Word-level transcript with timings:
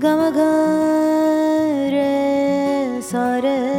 gama 0.00 0.30
gare 0.30 1.92
sada 3.02 3.70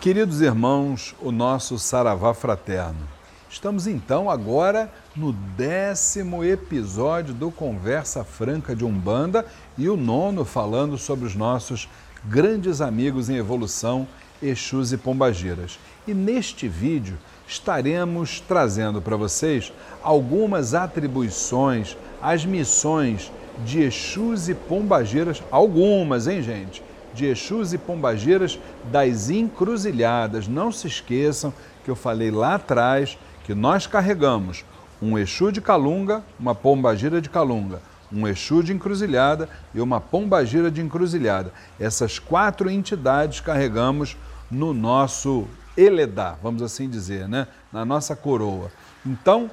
Queridos 0.00 0.40
irmãos, 0.40 1.14
o 1.20 1.30
nosso 1.30 1.78
saravá 1.78 2.32
fraterno. 2.32 3.17
Estamos 3.50 3.86
então 3.86 4.28
agora 4.28 4.92
no 5.16 5.32
décimo 5.32 6.44
episódio 6.44 7.32
do 7.32 7.50
Conversa 7.50 8.22
Franca 8.22 8.76
de 8.76 8.84
Umbanda 8.84 9.46
e 9.76 9.88
o 9.88 9.96
nono 9.96 10.44
falando 10.44 10.98
sobre 10.98 11.24
os 11.24 11.34
nossos 11.34 11.88
grandes 12.26 12.82
amigos 12.82 13.30
em 13.30 13.36
evolução, 13.36 14.06
Exus 14.42 14.92
e 14.92 14.98
Pombagiras. 14.98 15.78
E 16.06 16.12
neste 16.12 16.68
vídeo 16.68 17.16
estaremos 17.46 18.38
trazendo 18.38 19.00
para 19.00 19.16
vocês 19.16 19.72
algumas 20.02 20.74
atribuições, 20.74 21.96
as 22.20 22.44
missões 22.44 23.32
de 23.64 23.80
Exus 23.80 24.50
e 24.50 24.54
Pombagiras, 24.54 25.42
algumas, 25.50 26.26
hein, 26.26 26.42
gente? 26.42 26.82
De 27.14 27.24
Exus 27.24 27.72
e 27.72 27.78
Pombagiras 27.78 28.58
das 28.92 29.30
encruzilhadas. 29.30 30.46
Não 30.46 30.70
se 30.70 30.86
esqueçam 30.86 31.52
que 31.82 31.90
eu 31.90 31.96
falei 31.96 32.30
lá 32.30 32.56
atrás 32.56 33.16
que 33.48 33.54
nós 33.54 33.86
carregamos 33.86 34.62
um 35.00 35.18
Exu 35.18 35.50
de 35.50 35.62
Calunga, 35.62 36.22
uma 36.38 36.54
Pombagira 36.54 37.18
de 37.18 37.30
Calunga, 37.30 37.80
um 38.12 38.28
Exu 38.28 38.62
de 38.62 38.74
Encruzilhada 38.74 39.48
e 39.72 39.80
uma 39.80 40.02
Pombagira 40.02 40.70
de 40.70 40.82
Encruzilhada. 40.82 41.50
Essas 41.80 42.18
quatro 42.18 42.70
entidades 42.70 43.40
carregamos 43.40 44.18
no 44.50 44.74
nosso 44.74 45.48
Eledá, 45.74 46.36
vamos 46.42 46.60
assim 46.60 46.90
dizer, 46.90 47.26
né? 47.26 47.46
na 47.72 47.86
nossa 47.86 48.14
coroa. 48.14 48.70
Então, 49.06 49.50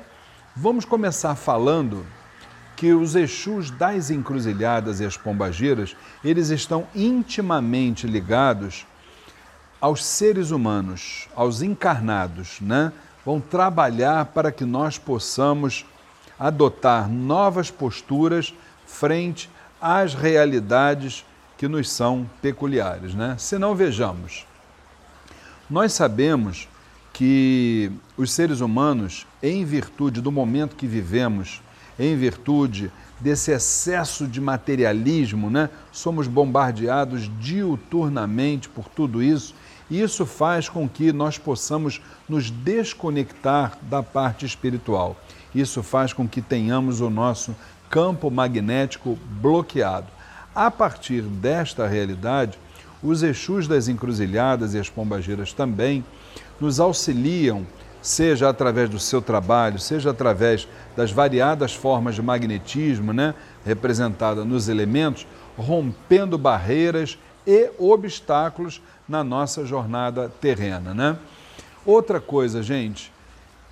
vamos 0.53 0.83
começar 0.83 1.33
falando 1.33 2.05
que 2.75 2.92
os 2.92 3.16
Exus 3.16 3.72
das 3.72 4.09
encruzilhadas 4.11 5.00
e 5.00 5.05
as 5.05 5.16
pombagiras, 5.16 5.95
eles 6.22 6.50
estão 6.50 6.86
intimamente 6.94 8.08
ligados 8.08 8.86
aos 9.80 10.03
seres 10.03 10.52
humanos, 10.52 11.30
aos 11.33 11.61
encarnados, 11.61 12.59
né? 12.59 12.92
Vão 13.26 13.40
trabalhar 13.40 14.26
para 14.28 14.52
que 14.52 14.64
nós 14.64 14.98
possamos 14.98 15.86
adotar 16.40 17.09
novas 17.09 17.72
posturas 17.72 18.54
frente 18.86 19.50
às 19.82 20.14
realidades 20.14 21.26
que 21.58 21.67
nos 21.67 21.90
são 21.90 22.30
peculiares, 22.42 23.16
né? 23.16 23.36
Se 23.40 23.58
não 23.58 23.73
vejamos, 23.73 24.45
nós 25.70 25.94
sabemos 25.94 26.67
que 27.12 27.92
os 28.17 28.32
seres 28.32 28.59
humanos, 28.59 29.26
em 29.42 29.64
virtude 29.64 30.22
do 30.22 30.32
momento 30.32 30.76
que 30.76 30.86
vivemos, 30.86 31.62
em 31.98 32.16
virtude 32.16 32.92
desse 33.20 33.52
excesso 33.52 34.28
de 34.28 34.42
materialismo, 34.42 35.50
né? 35.50 35.70
somos 35.92 36.28
bombardeados 36.28 37.32
diuturnamente 37.39 38.67
por 38.67 38.89
tudo 38.89 39.23
isso. 39.23 39.56
Isso 39.89 40.25
faz 40.25 40.67
com 40.67 40.89
que 40.89 41.14
nós 41.14 41.38
possamos 41.38 42.02
nos 42.28 42.50
desconectar 42.50 43.78
da 43.83 44.02
parte 44.02 44.45
espiritual. 44.45 45.16
Isso 45.53 45.83
faz 45.83 46.11
com 46.11 46.27
que 46.27 46.42
tenhamos 46.42 47.02
o 47.02 47.09
nosso 47.09 47.55
campo 47.89 48.31
magnético 48.31 49.17
bloqueado. 49.42 50.08
A 50.53 50.72
partir 50.72 51.22
desta 51.22 51.88
realidade, 51.88 52.58
os 53.03 53.22
Exus 53.22 53.67
das 53.67 53.88
encruzilhadas 53.88 54.73
e 54.73 54.80
as 54.80 54.89
pombageiras 54.89 55.54
também 55.54 56.04
nos 56.60 56.80
auxiliam 56.80 57.65
seja 58.02 58.49
através 58.49 58.89
do 58.89 58.99
seu 58.99 59.21
trabalho, 59.21 59.80
seja 59.80 60.11
através 60.11 60.67
das 60.95 61.11
variadas 61.11 61.73
formas 61.73 62.15
de 62.15 62.21
magnetismo, 62.21 63.11
né, 63.11 63.33
representada 63.65 64.45
nos 64.45 64.70
elementos, 64.70 65.26
rompendo 65.58 66.37
barreiras 66.37 67.17
e 67.45 67.72
obstáculos 67.78 68.82
na 69.08 69.23
nossa 69.23 69.66
jornada 69.66 70.30
terrena, 70.42 70.94
né? 70.94 71.17
Outra 71.86 72.20
coisa, 72.20 72.64
gente, 72.64 73.11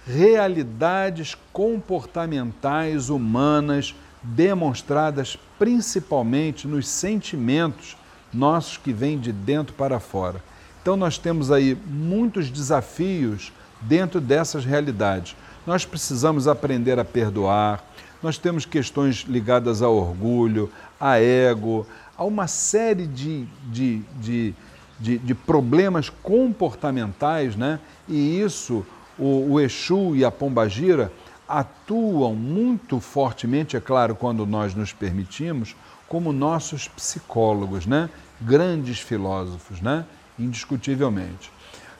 realidades 0.05 1.35
comportamentais 1.51 3.09
humanas 3.09 3.95
demonstradas 4.21 5.37
principalmente 5.57 6.67
nos 6.67 6.87
sentimentos 6.87 7.97
nossos 8.33 8.77
que 8.77 8.93
vêm 8.93 9.19
de 9.19 9.31
dentro 9.31 9.73
para 9.73 9.99
fora. 9.99 10.41
Então 10.81 10.95
nós 10.95 11.17
temos 11.17 11.51
aí 11.51 11.77
muitos 11.87 12.49
desafios 12.49 13.51
dentro 13.81 14.19
dessas 14.19 14.65
realidades. 14.65 15.35
Nós 15.65 15.85
precisamos 15.85 16.47
aprender 16.47 16.99
a 16.99 17.05
perdoar, 17.05 17.83
nós 18.21 18.37
temos 18.37 18.65
questões 18.65 19.25
ligadas 19.27 19.81
ao 19.81 19.95
orgulho, 19.95 20.71
a 20.99 21.19
ego, 21.19 21.85
a 22.17 22.23
uma 22.23 22.47
série 22.47 23.07
de, 23.07 23.45
de, 23.71 24.01
de, 24.19 24.53
de, 24.99 25.17
de 25.17 25.35
problemas 25.35 26.09
comportamentais, 26.09 27.55
né? 27.55 27.79
e 28.07 28.39
isso 28.39 28.85
o, 29.17 29.53
o 29.53 29.59
Exu 29.59 30.15
e 30.15 30.23
a 30.23 30.31
Pombagira 30.31 31.11
atuam 31.47 32.35
muito 32.35 32.99
fortemente, 32.99 33.75
é 33.75 33.79
claro, 33.79 34.15
quando 34.15 34.45
nós 34.45 34.73
nos 34.73 34.93
permitimos, 34.93 35.75
como 36.07 36.31
nossos 36.31 36.87
psicólogos, 36.87 37.85
né? 37.85 38.09
grandes 38.39 38.99
filósofos, 38.99 39.81
né? 39.81 40.05
indiscutivelmente. 40.37 41.51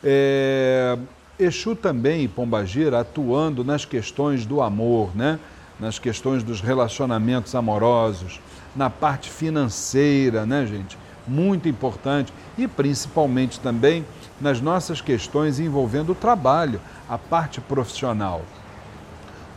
É, 0.04 0.98
Exu 1.40 1.76
também, 1.76 2.28
Pombagira, 2.28 3.00
atuando 3.00 3.64
nas 3.64 3.86
questões 3.86 4.46
do 4.46 4.62
amor, 4.62 5.16
né? 5.16 5.40
Nas 5.84 6.00
questões 6.00 6.44
dos 6.44 6.62
relacionamentos 6.62 7.54
amorosos, 7.54 8.40
na 8.74 8.90
parte 8.90 9.30
financeira, 9.30 10.46
né, 10.46 10.66
gente? 10.66 10.98
Muito 11.28 11.68
importante. 11.68 12.34
E 12.58 12.68
principalmente 12.70 13.60
também 13.60 14.06
nas 14.40 14.62
nossas 14.62 15.02
questões 15.02 15.60
envolvendo 15.60 16.14
o 16.14 16.16
trabalho, 16.16 16.80
a 17.10 17.18
parte 17.18 17.60
profissional. 17.60 18.44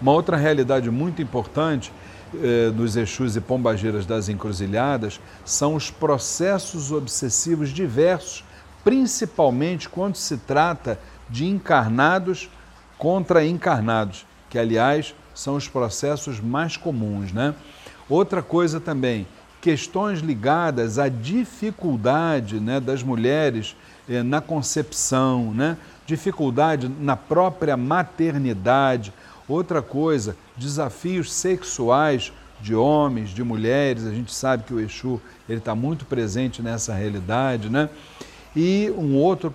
Uma 0.03 0.11
outra 0.13 0.37
realidade 0.37 0.91
muito 0.91 1.23
importante 1.23 1.93
eh, 2.35 2.71
dos 2.71 2.97
Exus 2.97 3.37
e 3.37 3.41
Pombagiras 3.41 4.05
das 4.05 4.29
encruzilhadas 4.29 5.21
são 5.45 5.77
os 5.77 5.93
processos 5.93 6.91
obsessivos 6.91 7.71
diversos, 7.71 8.45
principalmente 8.83 9.89
quando 9.89 10.17
se 10.17 10.37
trata 10.39 10.99
de 11.31 11.47
encarnados 11.47 12.51
contra 12.99 13.47
encarnados, 13.47 14.27
que 14.51 14.59
aliás 14.59 15.15
são 15.37 15.55
os 15.55 15.69
processos 15.69 16.41
mais 16.41 16.77
comuns, 16.77 17.31
né? 17.31 17.55
Outra 18.09 18.43
coisa 18.43 18.81
também, 18.81 19.27
questões 19.61 20.21
ligadas 20.21 20.99
à 20.99 21.09
dificuldade 21.09 22.59
né, 22.59 22.81
das 22.81 23.03
mulheres 23.03 23.77
eh, 24.09 24.23
na 24.23 24.41
concepção, 24.41 25.53
né? 25.53 25.77
dificuldade 26.07 26.89
na 26.89 27.17
própria 27.17 27.77
maternidade. 27.77 29.13
Outra 29.49 29.83
coisa, 29.83 30.37
desafios 30.57 31.33
sexuais 31.33 32.33
de 32.61 32.75
homens, 32.75 33.31
de 33.31 33.43
mulheres. 33.43 34.07
A 34.07 34.13
gente 34.13 34.33
sabe 34.33 34.63
que 34.65 34.73
o 34.73 34.81
Exu 34.81 35.21
ele 35.49 35.59
está 35.59 35.75
muito 35.75 36.05
presente 36.05 36.63
nessa 36.63 36.95
realidade, 36.95 37.69
né? 37.69 37.91
E 38.55 38.93
um 38.97 39.17
outro 39.17 39.55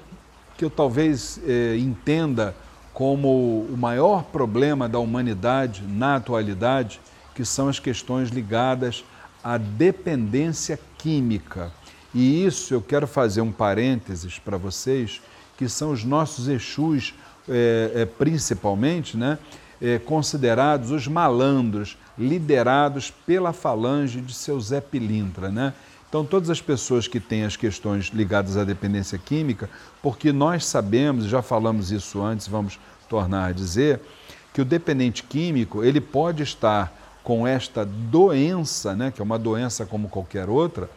que 0.58 0.64
eu 0.64 0.70
talvez 0.70 1.40
eh, 1.48 1.78
entenda 1.78 2.54
como 2.94 3.66
o 3.70 3.78
maior 3.78 4.24
problema 4.24 4.88
da 4.88 5.00
humanidade 5.00 5.84
na 5.88 6.16
atualidade, 6.16 7.00
que 7.34 7.46
são 7.46 7.68
as 7.70 7.80
questões 7.80 8.30
ligadas 8.30 9.04
à 9.44 9.58
dependência 9.58 10.80
química. 10.98 11.72
E 12.14 12.46
isso 12.46 12.74
eu 12.74 12.82
quero 12.82 13.08
fazer 13.08 13.42
um 13.42 13.52
parênteses 13.52 14.38
para 14.38 14.58
vocês, 14.58 15.22
que 15.58 15.70
são 15.70 15.92
os 15.92 16.04
nossos 16.04 16.48
Exus, 16.48 17.14
eh, 17.48 17.92
eh, 17.96 18.06
principalmente, 18.06 19.16
né, 19.16 19.38
considerados 20.06 20.92
os 20.92 21.08
malandros, 21.08 21.98
liderados 22.16 23.10
pela 23.10 23.52
falange 23.52 24.22
de 24.22 24.32
seu 24.32 24.62
Zé 24.62 24.80
Pilintra, 24.80 25.50
né? 25.50 25.74
Então, 26.12 26.26
todas 26.26 26.50
as 26.50 26.60
pessoas 26.60 27.08
que 27.08 27.22
têm 27.22 27.46
as 27.46 27.56
questões 27.56 28.08
ligadas 28.08 28.58
à 28.58 28.66
dependência 28.66 29.18
química, 29.18 29.70
porque 30.04 30.34
nós 30.34 30.66
sabemos, 30.66 31.24
já 31.24 31.42
falamos 31.42 31.90
isso 31.90 32.22
antes, 32.22 32.50
vamos 32.50 32.78
tornar 33.08 33.46
a 33.46 33.52
dizer, 33.54 34.02
que 34.54 34.62
o 34.62 34.66
dependente 34.66 35.24
químico 35.24 35.86
ele 35.86 36.02
pode 36.02 36.44
estar 36.44 36.92
com 37.24 37.48
esta 37.48 37.86
doença, 37.86 38.94
né, 38.94 39.10
que 39.10 39.22
é 39.22 39.24
uma 39.24 39.40
doença 39.40 39.86
como 39.86 40.10
qualquer 40.10 40.50
outra, 40.50 40.90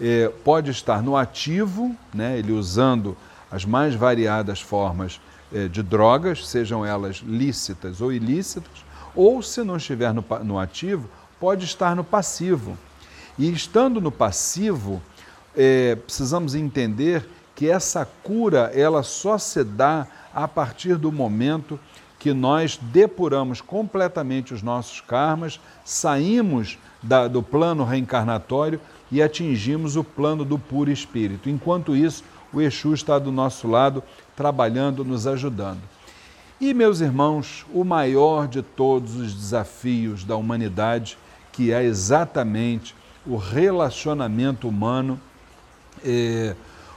é, 0.00 0.32
pode 0.42 0.72
estar 0.72 1.00
no 1.00 1.16
ativo, 1.16 1.94
né, 2.12 2.36
ele 2.36 2.50
usando 2.50 3.16
as 3.48 3.64
mais 3.64 3.94
variadas 3.94 4.60
formas 4.60 5.20
é, 5.52 5.68
de 5.68 5.80
drogas, 5.80 6.44
sejam 6.44 6.84
elas 6.84 7.18
lícitas 7.24 8.00
ou 8.00 8.12
ilícitas, 8.12 8.84
ou, 9.14 9.40
se 9.42 9.62
não 9.62 9.76
estiver 9.76 10.12
no, 10.12 10.24
no 10.42 10.58
ativo, 10.58 11.08
pode 11.38 11.64
estar 11.64 11.94
no 11.94 12.02
passivo. 12.02 12.76
E 13.38 13.50
estando 13.50 14.00
no 14.00 14.10
passivo, 14.10 15.02
é, 15.56 15.94
precisamos 15.96 16.54
entender 16.54 17.28
que 17.54 17.68
essa 17.68 18.06
cura 18.22 18.70
ela 18.74 19.02
só 19.02 19.38
se 19.38 19.64
dá 19.64 20.06
a 20.34 20.46
partir 20.46 20.96
do 20.96 21.10
momento 21.10 21.78
que 22.18 22.32
nós 22.32 22.78
depuramos 22.80 23.60
completamente 23.60 24.52
os 24.52 24.62
nossos 24.62 25.00
karmas, 25.00 25.60
saímos 25.84 26.78
da, 27.02 27.28
do 27.28 27.42
plano 27.42 27.84
reencarnatório 27.84 28.80
e 29.12 29.22
atingimos 29.22 29.96
o 29.96 30.04
plano 30.04 30.44
do 30.44 30.58
puro 30.58 30.90
espírito. 30.90 31.48
Enquanto 31.48 31.94
isso, 31.94 32.24
o 32.52 32.60
Exu 32.60 32.94
está 32.94 33.18
do 33.18 33.30
nosso 33.30 33.68
lado, 33.68 34.02
trabalhando, 34.34 35.04
nos 35.04 35.26
ajudando. 35.26 35.80
E, 36.60 36.72
meus 36.72 37.00
irmãos, 37.00 37.66
o 37.72 37.84
maior 37.84 38.48
de 38.48 38.62
todos 38.62 39.16
os 39.16 39.34
desafios 39.34 40.24
da 40.24 40.36
humanidade, 40.36 41.18
que 41.52 41.70
é 41.70 41.84
exatamente 41.84 42.94
o 43.26 43.36
relacionamento 43.36 44.68
humano, 44.68 45.20
é, 46.04 46.54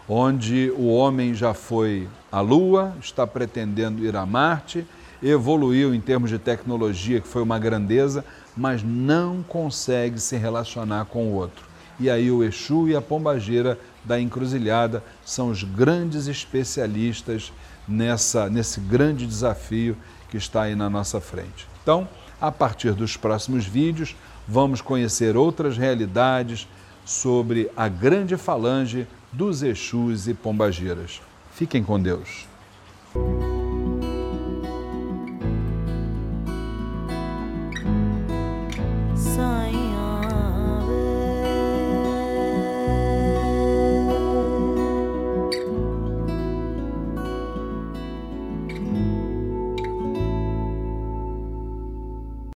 onde 0.08 0.72
o 0.78 0.88
homem 0.88 1.34
já 1.34 1.54
foi 1.54 2.08
à 2.32 2.40
Lua, 2.42 2.94
está 3.02 3.26
pretendendo 3.26 4.06
ir 4.06 4.16
a 4.16 4.26
Marte, 4.26 4.86
evoluiu 5.22 5.94
em 5.94 6.00
termos 6.00 6.30
de 6.30 6.40
tecnologia, 6.40 7.20
que 7.20 7.28
foi 7.28 7.42
uma 7.42 7.60
grandeza, 7.60 8.24
mas 8.56 8.84
não 8.84 9.44
consegue 9.44 10.20
se 10.20 10.38
relacionar 10.38 11.06
com 11.06 11.28
o 11.28 11.34
outro. 11.34 11.66
E 12.00 12.10
aí 12.10 12.32
o 12.32 12.44
Exu 12.44 12.88
e 12.88 12.96
a 12.96 13.02
Pombagira 13.02 13.78
da 14.06 14.20
Encruzilhada 14.20 15.04
são 15.26 15.50
os 15.50 15.64
grandes 15.64 16.28
especialistas 16.28 17.52
nessa, 17.88 18.50
nesse 18.50 18.80
grande 18.80 19.26
desafio 19.26 19.98
que 20.30 20.38
está 20.38 20.64
aí 20.64 20.76
na 20.76 20.90
nossa 20.90 21.20
frente. 21.20 21.68
Então, 21.84 22.08
a 22.40 22.52
partir 22.52 22.94
dos 22.94 23.18
próximos 23.18 23.66
vídeos, 23.66 24.16
vamos 24.50 24.82
conhecer 24.82 25.38
outras 25.38 25.78
realidades 25.78 26.68
sobre 27.06 27.70
a 27.78 27.88
grande 27.88 28.36
falange 28.36 29.08
dos 29.32 29.62
Exus 29.62 30.28
e 30.28 30.34
Pombagiras. 30.34 31.22
Fiquem 31.52 31.84
com 31.84 32.02
Deus. 32.02 32.48